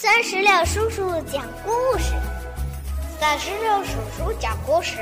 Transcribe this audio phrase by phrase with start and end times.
[0.00, 2.12] 三十六叔叔讲故事，
[3.18, 4.96] 三十六叔叔讲故事，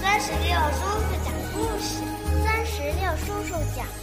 [0.00, 2.02] 三十六叔叔讲故事，
[2.44, 4.01] 三十六叔叔讲。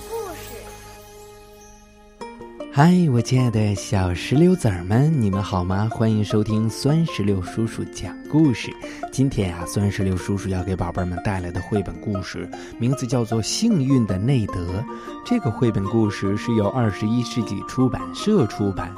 [2.82, 5.90] 嗨，我亲爱的小石榴籽儿们，你们好吗？
[5.92, 8.72] 欢迎收听酸石榴叔叔讲故事。
[9.12, 14.80] 今天呀，酸石榴叔叔要给宝贝们带来的绘本故事，名字叫做《幸运的内德》。
[15.26, 18.90] 这个绘本故事是由二十一世纪出版社出版，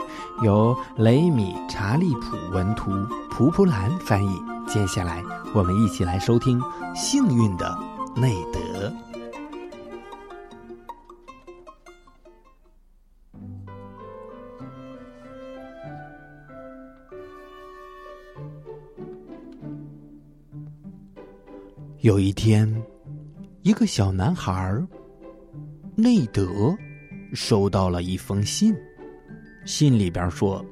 [0.44, 2.92] 由雷米·查利普文图，
[3.32, 4.40] 蒲蒲兰翻译。
[4.68, 5.24] 接下来，
[5.56, 6.62] 我们一起来收听
[6.96, 7.76] 《幸运的
[8.16, 8.90] 内德》。
[22.02, 22.68] 有一天，
[23.62, 24.76] 一个小男孩
[25.94, 26.76] 内德
[27.32, 28.76] 收到了一封信，
[29.66, 30.66] 信里边说：“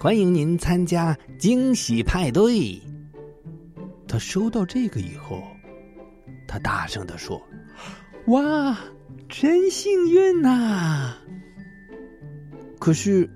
[0.00, 2.80] 欢迎您参加惊喜派对。”
[4.08, 5.42] 他收到这个以后，
[6.48, 7.38] 他大声的说
[8.28, 8.78] ：“哇，
[9.28, 11.18] 真幸运呐！”
[12.80, 13.28] 可是，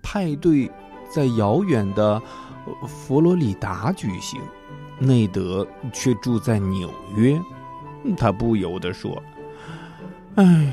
[0.00, 0.70] 派对
[1.10, 2.22] 在遥远的
[2.86, 4.40] 佛罗里达举行。
[4.98, 7.38] 内德却住在纽约，
[8.16, 9.22] 他不由得说
[10.36, 10.72] ：“哎，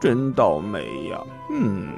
[0.00, 1.18] 真倒霉呀！”
[1.52, 1.88] 嗯。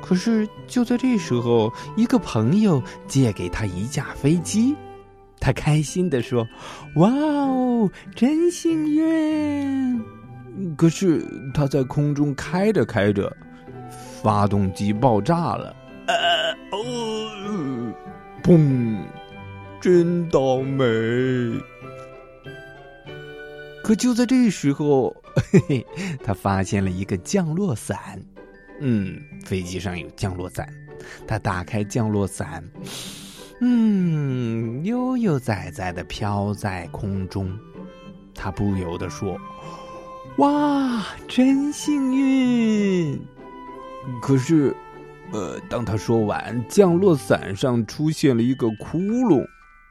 [0.00, 4.74] 可是就在这时候，一个朋友借给他一架飞机，
[5.38, 6.46] 他开心的说
[6.96, 10.02] ：“哇哦，真幸运！”
[10.76, 13.34] 可是他在空中开着开着，
[14.22, 15.74] 发动机爆炸了，
[16.06, 17.94] 呃哦，
[18.42, 18.98] 砰！
[19.82, 20.84] 真倒霉！
[23.82, 25.12] 可就在这时候，
[25.50, 25.86] 嘿嘿，
[26.22, 28.22] 他发现了一个降落伞。
[28.78, 30.72] 嗯，飞机上有降落伞。
[31.26, 32.62] 他打开降落伞，
[33.60, 37.52] 嗯，悠悠哉哉的飘在空中。
[38.36, 39.36] 他不由得说
[40.38, 43.20] ：“哇，真幸运！”
[44.22, 44.72] 可是，
[45.32, 49.44] 呃，当他说完，降落伞上出现了一个窟窿。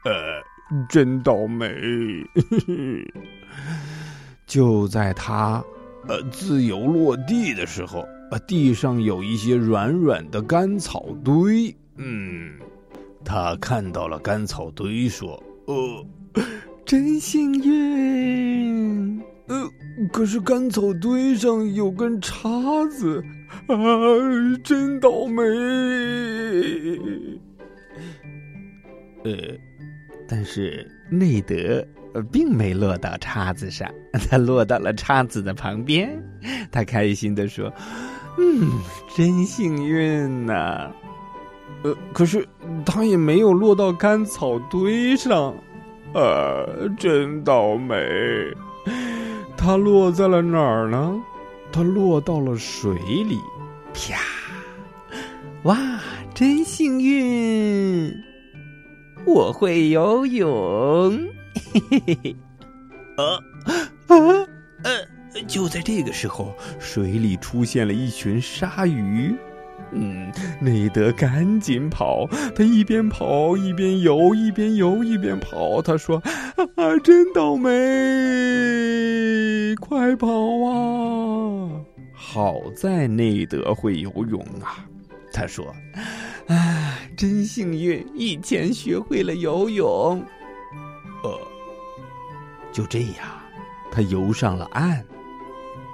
[0.04, 0.42] 呃，
[0.88, 1.68] 真倒霉！
[4.46, 5.62] 就在他
[6.08, 11.74] 呃自由落地的时候，呃，地上有一些软软的干草堆。
[11.96, 12.52] 嗯，
[13.24, 16.06] 他看到了干草堆，说：“呃，
[16.84, 19.18] 真幸运！
[19.46, 19.68] 呃，
[20.12, 22.48] 可是干草堆上有根叉
[22.90, 23.22] 子，
[23.68, 23.74] 啊，
[24.64, 25.42] 真倒霉！”
[29.24, 29.32] 呃。
[30.34, 31.86] 但是内德
[32.32, 33.86] 并没落到叉子上，
[34.30, 36.10] 他落到了叉子的旁边。
[36.70, 37.70] 他开心的说
[38.40, 38.70] ：“嗯，
[39.14, 40.90] 真幸运呐！”
[41.84, 42.48] 呃，可是
[42.86, 45.54] 他也没有落到干草堆上，
[46.14, 46.64] 啊，
[46.98, 47.94] 真倒霉！
[49.54, 51.14] 他落在了哪儿呢？
[51.70, 53.38] 他落到了水里，
[53.92, 54.18] 啪！
[55.64, 55.76] 哇，
[56.32, 58.31] 真幸运！
[59.24, 61.28] 我会游泳，
[61.72, 62.36] 嘿嘿嘿嘿，
[63.16, 63.24] 啊
[64.08, 64.16] 啊
[64.84, 64.90] 呃！
[65.46, 69.34] 就在这个时候，水里出现了一群鲨鱼。
[69.92, 75.82] 嗯，内德赶紧跑，他一边跑一边游，一边游一边跑。
[75.82, 76.16] 他说
[76.76, 77.70] ：“啊，真倒霉！
[79.76, 80.28] 快跑
[80.66, 81.70] 啊！”
[82.14, 84.86] 好在内德会游泳啊，
[85.32, 85.66] 他说。
[86.46, 88.04] 啊，真幸运！
[88.16, 90.20] 以前学会了游泳。
[91.22, 91.40] 呃，
[92.72, 93.40] 就这样，
[93.92, 95.00] 他游上了岸。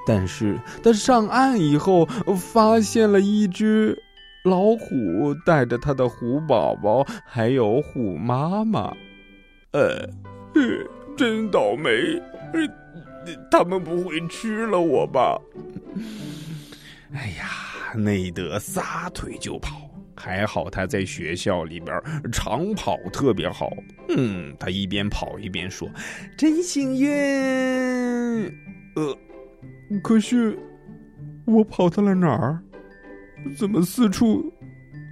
[0.07, 3.95] 但是他上岸以后，发现了一只
[4.43, 8.91] 老虎带着他的虎宝宝，还有虎妈妈。
[9.73, 10.09] 呃，
[11.15, 11.91] 真倒霉！
[13.51, 15.39] 他们不会吃了我吧？
[17.13, 19.88] 哎呀，内德撒腿就跑。
[20.19, 23.71] 还好他在学校里边长跑特别好，
[24.17, 25.89] 嗯，他一边跑一边说
[26.37, 27.09] ：“真幸运。”
[28.97, 29.17] 呃，
[30.03, 30.59] 可是
[31.47, 32.59] 我跑到了哪儿？
[33.57, 34.53] 怎么四处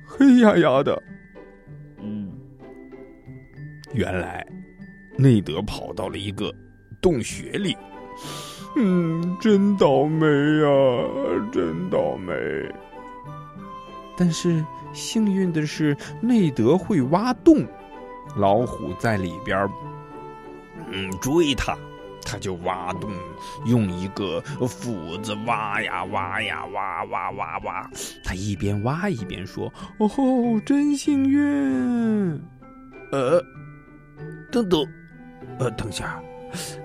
[0.04, 1.00] 黑压压的？
[2.02, 2.28] 嗯，
[3.94, 4.44] 原来
[5.16, 6.52] 内德跑到了一个
[7.00, 7.76] 洞穴里。
[8.76, 10.68] 嗯，真倒霉呀，
[11.52, 12.34] 真倒霉。
[14.16, 17.66] 但是幸运的是，内德会挖洞，
[18.36, 19.70] 老虎在里边儿，
[20.90, 21.76] 嗯，追他。
[22.28, 23.08] 他就挖洞，
[23.66, 27.88] 用一个斧子挖呀挖呀挖挖挖挖。
[28.24, 32.32] 他一边挖一边说：“哦吼，真幸运！”
[33.12, 33.40] 呃，
[34.50, 34.84] 等等，
[35.60, 36.20] 呃，等下，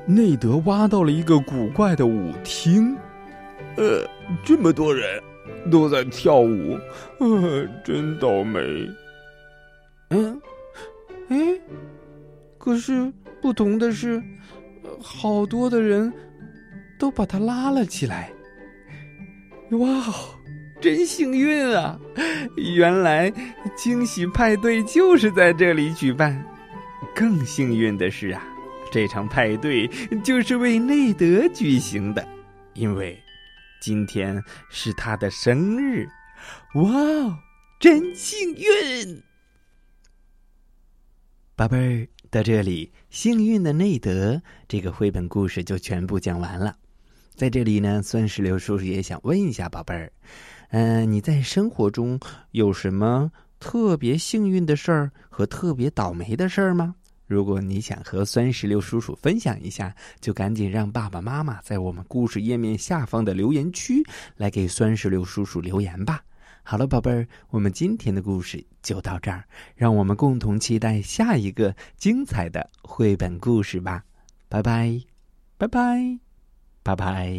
[0.06, 2.96] 内德挖到了一个古怪的舞厅。
[3.78, 4.08] 呃，
[4.46, 5.20] 这么多人
[5.72, 6.78] 都在跳舞，
[7.20, 8.60] 呃，真倒霉。
[10.10, 10.42] 嗯，
[11.30, 11.38] 哎，
[12.58, 13.12] 可是
[13.42, 14.22] 不同的是，
[15.02, 16.12] 好多的人
[17.00, 18.32] 都把他拉了起来。
[19.72, 19.88] 哇，
[20.82, 21.98] 真幸运啊！
[22.58, 23.32] 原来
[23.76, 26.44] 惊喜派对就是在这里举办。
[27.16, 28.44] 更幸运的是啊，
[28.92, 29.88] 这场派对
[30.24, 32.28] 就是为内德举行的，
[32.74, 33.18] 因为。
[33.82, 36.08] 今天是他的生日，
[36.76, 37.38] 哇哦，
[37.80, 39.24] 真幸运！
[41.56, 46.78] 宝贝儿，到这里，幸运的内德这个绘本故事就全部讲完了。
[47.36, 50.14] 在这里呢，酸石榴叔叔也想问一下宝贝儿，
[50.70, 52.20] 嗯，你在生活中
[52.52, 56.94] 有什么特别幸运的事儿和特别倒霉的事儿吗？
[57.32, 64.04] 如果你想和酸石榴叔叔分享一下，就赶紧让爸爸妈妈在我们故事页面下方的留言区
[64.36, 66.22] 来给酸石榴叔叔留言吧。
[66.62, 69.46] 好了，宝贝儿，我们今天的故事就到这儿，
[69.76, 74.04] 让我们共同期待下一个精彩的绘本故事吧。
[74.50, 75.02] 拜拜，
[75.58, 76.20] 拜拜，
[76.84, 77.34] 拜拜。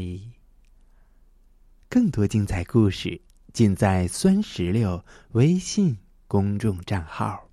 [1.90, 3.20] 更多精彩故事
[3.52, 5.94] 尽在酸石榴微信
[6.26, 7.51] 公众账号。